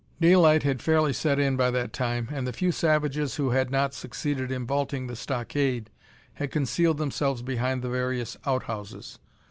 Daylight 0.19 0.63
had 0.63 0.81
fairly 0.81 1.13
set 1.13 1.37
in 1.37 1.55
by 1.55 1.69
that 1.69 1.93
time, 1.93 2.27
and 2.31 2.47
the 2.47 2.51
few 2.53 2.71
savages 2.71 3.35
who 3.35 3.51
had 3.51 3.69
not 3.69 3.93
succeeded 3.93 4.51
in 4.51 4.65
vaulting 4.65 5.05
the 5.05 5.15
stockade 5.15 5.91
had 6.33 6.49
concealed 6.49 6.97
themselves 6.97 7.43
behind 7.43 7.83
the 7.83 7.89
various 7.89 8.35
outhouses. 8.43 9.19